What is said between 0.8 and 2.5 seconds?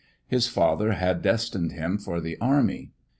had destined him for the